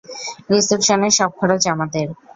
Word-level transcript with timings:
রিসিপশনের 0.51 1.13
সব 1.19 1.29
খরচ 1.39 1.63
আমাদের। 1.67 2.07